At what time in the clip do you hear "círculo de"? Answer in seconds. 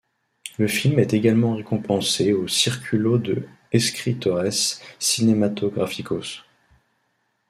2.47-3.43